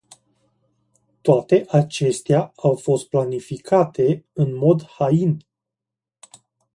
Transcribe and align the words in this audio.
Toate 1.21 1.65
acestea 1.69 2.51
au 2.55 2.75
fost 2.75 3.09
planificate 3.09 4.25
în 4.33 4.55
mod 4.57 4.85
hain. 4.87 5.39